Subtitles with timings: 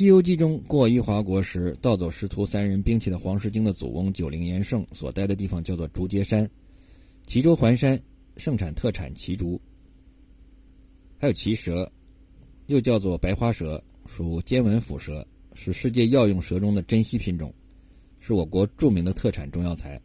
[0.00, 6.50] 西游记》中过玉华国时，盗走师徒三人兵器的黄世经的祖翁九灵元圣所待的地方叫做竹节山，
[7.26, 8.00] 齐州环山
[8.38, 9.60] 盛产特产奇竹，
[11.18, 11.86] 还有奇蛇，
[12.68, 15.22] 又叫做白花蛇，属尖吻腹蛇，
[15.52, 17.52] 是世界药用蛇中的珍稀品种，
[18.20, 20.00] 是我国著名的特产中药材。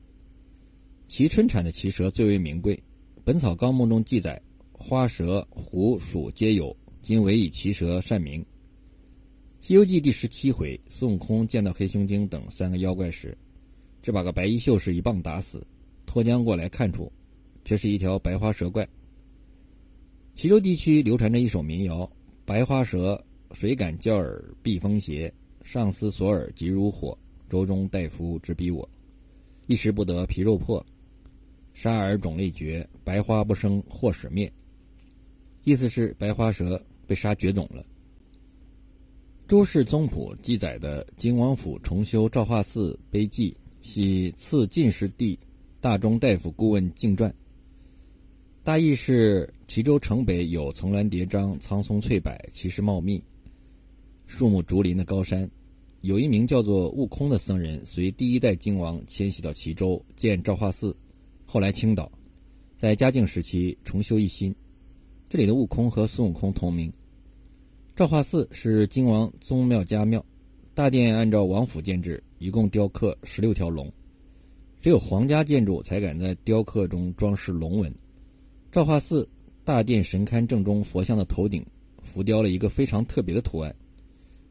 [1.07, 2.75] 其春产的奇蛇最为名贵，
[3.23, 4.41] 《本草纲目》中记载，
[4.73, 8.41] 花蛇、狐、鼠皆有，今唯以奇蛇善名。
[9.65, 13.35] 《西游记》第十七回，孙悟空见到黑熊精等三个妖怪时，
[14.03, 15.65] 只把个白衣秀士一棒打死，
[16.05, 17.11] 脱缰过来看出，
[17.63, 18.87] 却是一条白花蛇怪。
[20.35, 22.07] 齐州地区流传着一首民谣
[22.45, 23.19] ：“白花蛇，
[23.53, 25.33] 谁敢叫耳避风邪？
[25.63, 27.17] 上司索尔急如火，
[27.49, 28.87] 周中大夫直逼我，
[29.65, 30.85] 一时不得皮肉破。”
[31.73, 34.47] 杀而种类绝，白花不生或始灭。
[35.63, 37.83] 意思是白花蛇被杀绝种了。
[39.47, 45.37] 周氏宗谱记载的金王府重修昭化寺碑记，系次进士第
[45.79, 47.31] 大中大夫顾问敬传。
[48.63, 53.23] 大意是齐州城北有层峦叠嶂、苍松翠柏、奇石茂密、
[54.25, 55.47] 树木竹林的高山，
[56.01, 60.95] 有一名叫做悟空的僧人，随第一代金王迁徙到齐州建昭化寺。
[61.45, 62.11] 后来倾倒，
[62.75, 64.53] 在嘉靖时期重修一新。
[65.29, 66.91] 这里的悟空和孙悟空同名。
[67.95, 70.23] 昭化寺是金王宗庙家庙，
[70.73, 73.89] 大殿按照王府建制，一共雕刻十六条龙，
[74.81, 77.95] 只有皇家建筑才敢在雕刻中装饰龙纹。
[78.69, 79.25] 昭化寺
[79.63, 81.65] 大殿神龛正中佛像的头顶
[82.03, 83.73] 浮雕了一个非常特别的图案，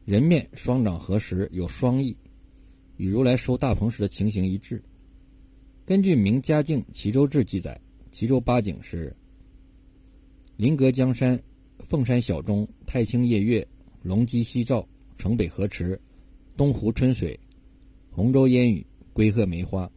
[0.05, 2.17] 人面双掌合十，有双翼，
[2.97, 4.81] 与如来收大鹏时的情形一致。
[5.85, 7.79] 根据《明嘉靖齐州志》记载，
[8.09, 9.15] 齐州八景是：
[10.57, 11.39] 临阁江山、
[11.79, 13.65] 凤山小钟、太清夜月、
[14.01, 14.87] 龙基夕照、
[15.17, 15.99] 城北河池、
[16.57, 17.39] 东湖春水、
[18.09, 19.85] 洪州烟雨、龟鹤梅花。《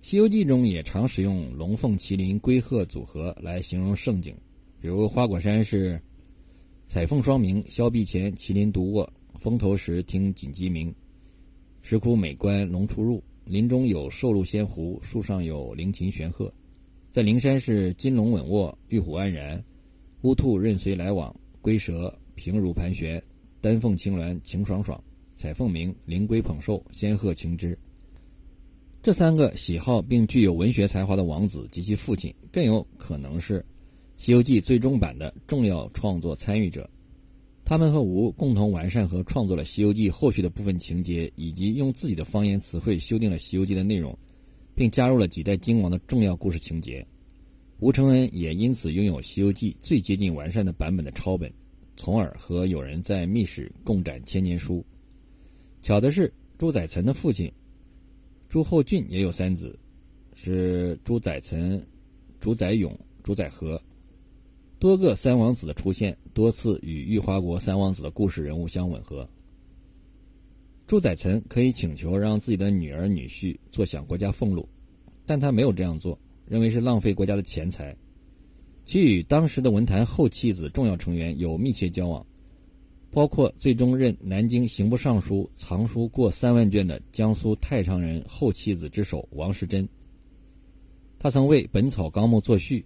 [0.00, 4.34] 西游记》中也常使用龙凤麒麟龟鹤组合来形容胜景，
[4.80, 6.00] 比如花果山是
[6.86, 10.94] 彩凤双鸣，峭壁前麒麟独卧，风头时听锦鸡鸣，
[11.82, 13.22] 石窟美观龙出入。
[13.44, 16.52] 林中有寿鹿仙湖，树上有灵禽玄鹤，
[17.10, 19.62] 在灵山是金龙稳卧，玉虎安然，
[20.22, 23.22] 乌兔任随来往，龟蛇平如盘旋，
[23.60, 25.00] 丹凤青鸾晴爽爽，
[25.36, 27.78] 彩凤鸣，灵龟捧寿，仙鹤擎之。
[29.00, 33.60] 这三个喜好并具有文学才华的王子及其父亲，更有可能是
[34.16, 36.88] 《西游记》最终版的重要创作参与者。
[37.64, 44.18] 他们和吴共同完善和创作了《西游记》后续的部分情节，以及用自己的方言词汇修订了《西游记》的内容，
[44.74, 47.06] 并加入了几代金王的重要故事情节。
[47.80, 51.52] 吴承恩也因此拥有《西游记》最接近完善的版本的抄本，
[51.96, 54.84] 从而和友人在密室共展千年书。
[55.80, 57.50] 巧的是，朱载岑的父亲
[58.48, 59.78] 朱厚俊也有三子，
[60.34, 61.80] 是朱载岑、
[62.40, 63.80] 朱载勇、朱载和。
[64.80, 69.28] 多个三王子的出现，多次与玉华国三王子的故事人物相吻合。
[70.84, 74.68] 朱载岑可以请求让自己的女儿女婿坐享国家俸禄，
[75.24, 77.96] 但他没有这样做，认为是浪费国家的钱财。
[78.84, 82.26] 其与当时的文坛后妻子重要成员有密切交往，
[83.10, 89.88] 包括最终任南京刑部尚书、藏书过三万卷的江苏太常人后妻子之首王世贞。
[91.18, 92.84] 他曾为《本草纲目》作序。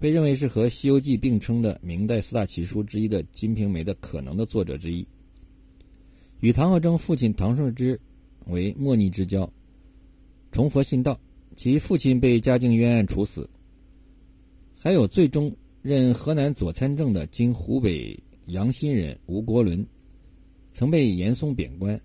[0.00, 5.04] 被认为是和《西游记》并称的明代四大奇书之一的《金瓶梅》的可能的作者之一，
[6.38, 8.00] 与唐和征父亲唐顺之
[8.46, 9.52] 为莫逆之交，
[10.52, 11.18] 崇佛信道。
[11.58, 13.50] 其父亲被嘉靖冤案处死。
[14.78, 15.52] 还有最终
[15.82, 19.84] 任河南左参政的今湖北阳新人吴国伦，
[20.72, 22.00] 曾被严嵩贬官。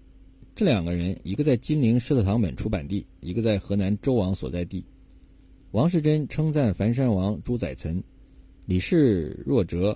[0.56, 4.84] 这两个人，一个在金陵社特堂本出版地，一个在河南周王所在地。
[5.70, 8.03] 王世贞称赞樊山王朱载岑，
[8.66, 9.96] 礼事若哲，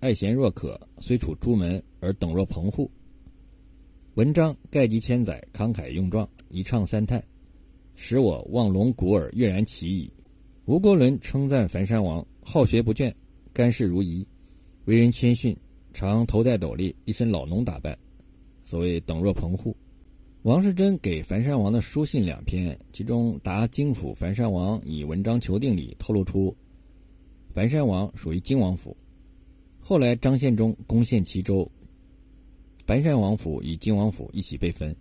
[0.00, 2.90] 爱贤若可，虽处朱门而等若棚户。
[4.16, 7.24] 文章盖及千载，慷慨用壮，一唱三叹，
[7.94, 10.12] 使我望龙鼓耳，跃然其矣。
[10.66, 13.12] 吴国伦称赞樊山王好学不倦，
[13.52, 14.26] 干事如仪，
[14.84, 15.56] 为人谦逊，
[15.92, 17.98] 常头戴斗笠，一身老农打扮，
[18.64, 19.76] 所谓等若棚户。
[20.42, 26.56] 王世贞给樊山王的书信两篇，其中答京府樊山王以文章求定里透露出，
[27.52, 28.96] 樊山王属于金王府。
[29.78, 31.70] 后来张献忠攻陷齐州，
[32.86, 34.94] 樊山王府与金王府一起被分。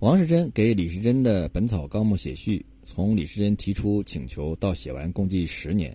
[0.00, 5.94] 王世贞给李时珍的《本草纲目》写序，从李时珍提出请求到写完共计十年，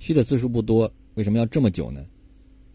[0.00, 2.04] 序的字数不多，为什么要这么久呢？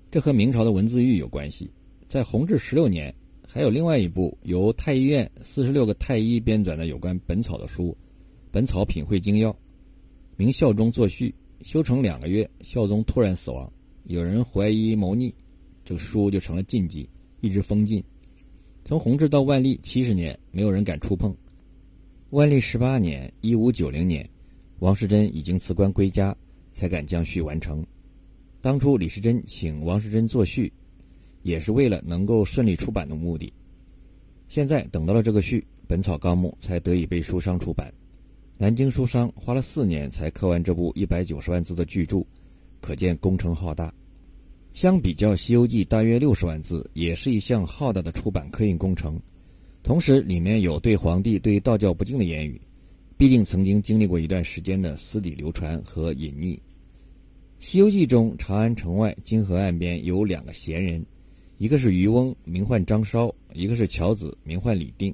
[0.09, 1.69] 这和明朝的文字狱有关系。
[2.07, 3.13] 在弘治十六年，
[3.45, 7.87] 还有另外一部由太医院四十六个太医编纂的有关本草的书
[8.49, 9.51] 《本草品会精要》，
[10.37, 13.69] 明孝宗作序，修成两个月，孝宗突然死亡，
[14.05, 15.35] 有人怀疑谋逆，
[15.83, 17.09] 这个书就成了禁忌，
[17.41, 18.01] 一直封禁。
[18.83, 21.35] 从弘治到万历七十年，没有人敢触碰。
[22.31, 24.27] 万历十八年（一五九零年），
[24.79, 26.35] 王世贞已经辞官归家，
[26.73, 27.85] 才敢将序完成。
[28.61, 30.71] 当初李时珍请王世贞作序。
[31.43, 33.51] 也是为了能够顺利出版的目的。
[34.47, 37.91] 现在等到了这个序，《本草纲目》才得以被书商出版。
[38.59, 42.23] 南京书商花了四年才刻完这部一百九十万字的巨著，
[42.79, 43.91] 可见工程浩大。
[44.73, 49.19] 相比较《西游记》大约六十万字，也是一项浩大的出版刻印工程。
[49.83, 52.59] 同时，里面有对皇帝对道教不敬的言语，
[53.17, 56.55] 毕竟曾经经历过一段时间的私底流传和隐匿。
[57.59, 61.05] 《西游记》中，长安城外金河岸边有两个闲人。
[61.57, 65.13] 一个是渔翁，名唤张稍；一个是樵子，名唤李定。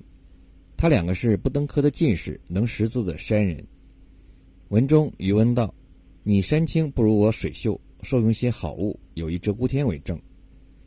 [0.78, 3.66] 他两个是不登科的进士，能识字的山人。
[4.70, 5.74] 文中渔翁道
[6.24, 10.20] ：“你山清不如我水秀，受用些好物，有一鹧鸪天为证。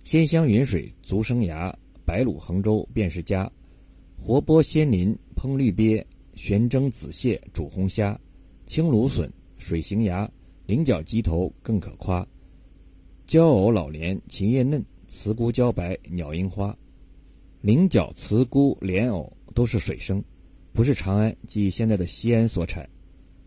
[0.04, 1.74] 鲜香云水足生涯，
[2.04, 3.50] 白鹭衡舟便是家。
[4.16, 6.04] 活剥鲜鳞烹绿鳖，
[6.34, 8.18] 悬蒸紫蟹煮红虾。
[8.66, 10.30] 青芦笋水行芽，
[10.66, 12.26] 菱角鸡头更可夸。
[13.26, 16.72] 娇藕老莲琴叶嫩。”雌菇茭白，鸟樱花，
[17.62, 20.22] 菱角、雌菇、莲藕都是水生，
[20.72, 22.88] 不是长安即现在的西安所产，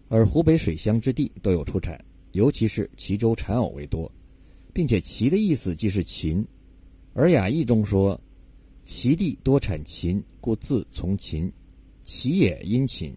[0.10, 1.98] 而湖北水乡之地都有出产，
[2.34, 4.12] 尤其是齐州产藕为多，
[4.74, 6.46] 并且齐的意思即是秦，
[7.14, 8.20] 而雅意中说，
[8.84, 11.52] 齐地多产秦，故自从秦，
[12.04, 13.12] 齐也因秦。《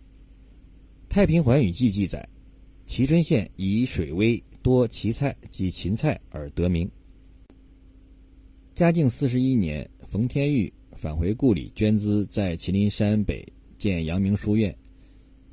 [1.08, 2.28] 太平寰宇记》记载，
[2.86, 6.88] 蕲春县以水微多齐菜及芹菜而得名。
[8.74, 13.46] 嘉靖四十一年，冯天玉返回故里，捐资在麒麟山北
[13.78, 14.76] 建阳明书院。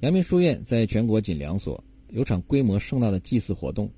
[0.01, 1.81] 阳明书院在全国仅两所，
[2.13, 3.89] 有场规模盛大的祭祀活动，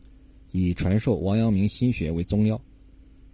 [0.51, 2.59] 以传授王阳明心学为宗要。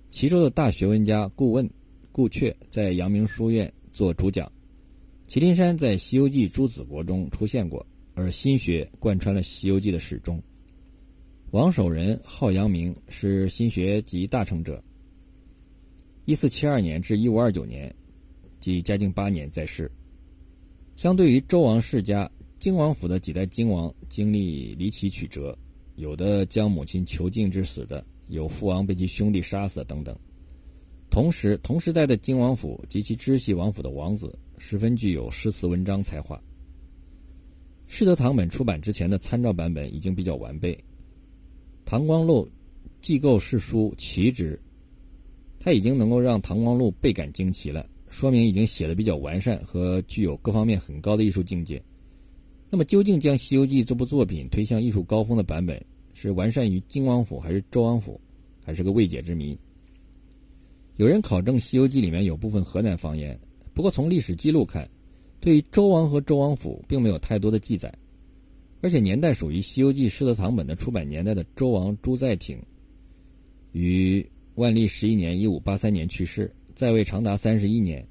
[0.10, 1.70] 齐州的大学问家顾问、
[2.12, 4.52] 顾阙在阳明书院做主讲。
[5.28, 7.86] 麒麟山在《西游记》诸子国中出现过，
[8.16, 10.42] 而心学贯穿了《西游记》的始终。
[11.52, 14.84] 王守仁号阳明，是心学集大成者。
[16.26, 17.94] 一四七二年至一五二九年，
[18.60, 19.90] 即嘉靖八年在世。
[20.96, 22.30] 相对于周王世家，
[22.62, 25.58] 靖王府的几代靖王经历离奇曲折，
[25.96, 30.16] 有的将母亲囚禁致死的，有父王被其兄弟杀死的等等。
[31.10, 36.40] 同时，同时代的靖王府及其支系王府的王子，十分具有诗词文章才华。
[37.88, 40.78] 世德堂本出版之前的参照版本已经比较完备，
[41.84, 42.48] 唐光禄
[43.02, 44.62] 既构世书奇之。
[45.60, 51.84] 他已经能够让唐光禄倍感惊奇了，说明已经写的比较完善和具有各方面很高的艺术境界。
[52.72, 55.80] 那么，究竟将《西游记》这部作品推向艺术高峰的版本，
[56.14, 58.20] 是完善于靖王府还是周王府，
[58.66, 59.60] 还是个未解之谜。
[60.96, 63.38] 有人考证《西游记》里面有部分河南方言，
[63.74, 64.90] 不过从历史记录看，
[65.42, 67.94] 对于周王和周王府并没有太多的记载，
[68.80, 72.58] 而且年代属于《西游记》师德堂本的出版年代的周王朱载挺，
[73.74, 74.26] 于。
[74.56, 78.06] 万历十一年（一五八三年）去世，在位长达三十一年。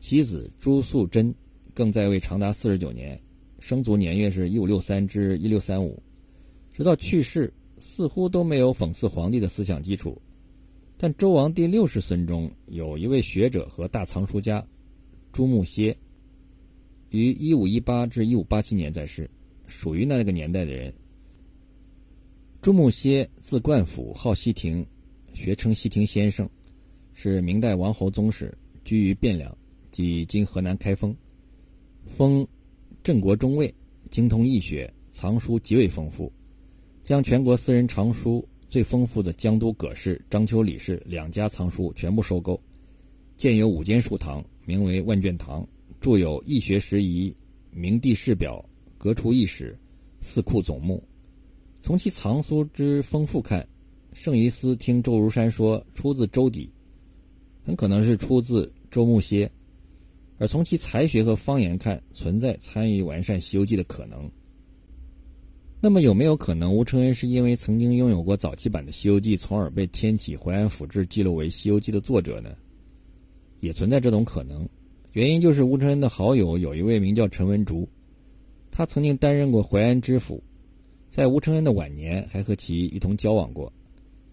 [0.00, 1.32] 其子朱素贞
[1.72, 3.18] 更在位长达四十九年，
[3.58, 6.02] 生卒年月是一五六三至一六三五。
[6.72, 10.20] 直到去世，似乎都没有讽刺皇帝的思想基础。
[10.96, 14.64] 但周王第六世孙中有一位学者和大藏书家
[15.32, 15.96] 朱木歇，
[17.10, 19.30] 于一五一八至一五八七年在世，
[19.66, 20.92] 属于那个年代的人。
[22.60, 24.86] 朱木歇字冠甫，号西亭。
[25.34, 26.48] 学称西亭先生，
[27.14, 29.56] 是明代王侯宗室，居于汴梁，
[29.88, 31.14] 即今河南开封，
[32.06, 32.44] 封
[33.08, 33.74] 镇国中尉，
[34.10, 36.30] 精通易学，藏书极为丰富，
[37.02, 42.62] 将全国私人藏书最丰富的江都葛氏、章丘李氏两家藏书全部收购，
[43.34, 45.66] 建有五间书堂，名为万卷堂，
[46.02, 47.30] 著有《易学拾遗》
[47.70, 48.62] 《明帝世表》
[48.98, 49.72] 《革除异史》
[50.20, 51.02] 四库总目。
[51.80, 53.66] 从其藏书之丰富看，
[54.12, 56.70] 圣于斯听周如山说出自周底，
[57.64, 59.50] 很可能是出自周穆歇，
[60.38, 64.30] 而从其才学和方言看，存在参与完善《西游记》的可能。
[65.80, 72.56] 那么有没有可能吴承恩是因为曾经拥有过早期版的《西游记》，从而被天启淮安府志记录为《西游记》的作者呢？
[73.60, 74.68] 也存在这种可能，
[75.12, 77.88] 原因就是吴承恩的好友有一位名叫陈文竹，
[78.70, 80.42] 他曾经担任过淮安知府，
[81.10, 83.72] 在吴承恩的晚年还和其一同交往过。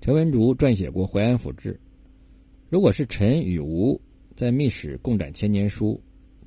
[0.02, 1.74] 陈文竹撰写过《淮安府志》，
[2.70, 4.00] 如果是陈与吴
[4.36, 5.98] 在密室共展千年书，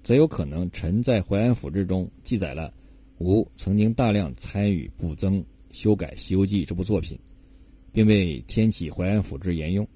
[0.02, 2.73] 则有可能陈在淮安府志中记载了
[3.16, 7.18] 吴曾经大量参与补增、修改《西游记》这部作品，
[7.90, 9.88] 并被天启淮安府志沿用。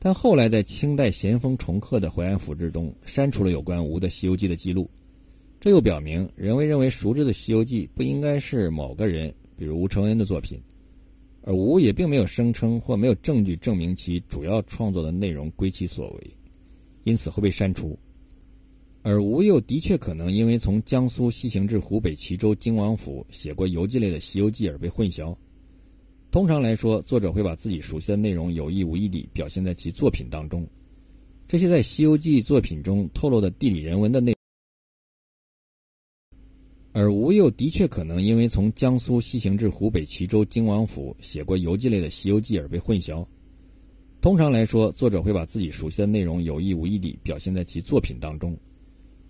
[0.00, 4.90] 但后来在清代咸丰重刻的淮安府志中删除了有关吴的《西游记》的记录，
[5.60, 10.60] 这又表明人为认为熟知的《西游记》不应该是某个人，比如吴承恩的作品。
[11.42, 16.35] 而吴也并没有声称或没有证据证明其主要创作的内容归其所为，
[17.06, 17.96] 因此会被删除。
[19.02, 25.34] 而吴又的确可能因为从江苏西行至湖北蕲州荆王府写过游记类的《西游记》而被混淆。
[26.32, 30.66] 通常来说，作者会把自己熟悉的内容有意无意地表现在其作品当中。
[31.46, 34.34] 这些在《西游记》作品中透露的地理人文的内。
[36.92, 43.24] 而吴又的确可能因为从江苏西行至湖北齐州荆王府写过游记类的《西游记》而被混淆。
[44.26, 48.58] 通常来说，作者会把自己熟悉的内容有意无意地表现在其作品当中。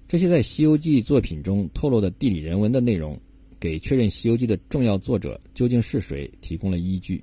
[0.08, 3.20] 这些在《西游记》作品中透露的地理人文的内容，
[3.60, 7.22] 给确认《西游记》的重要作者究竟是谁提供了依据。